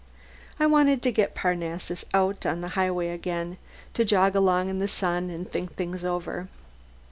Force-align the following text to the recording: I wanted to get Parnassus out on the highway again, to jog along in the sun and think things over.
I 0.59 0.65
wanted 0.65 1.03
to 1.03 1.11
get 1.11 1.35
Parnassus 1.35 2.05
out 2.11 2.43
on 2.43 2.61
the 2.61 2.69
highway 2.69 3.09
again, 3.09 3.57
to 3.93 4.03
jog 4.03 4.33
along 4.35 4.67
in 4.67 4.79
the 4.79 4.87
sun 4.87 5.29
and 5.29 5.47
think 5.47 5.75
things 5.75 6.03
over. 6.03 6.47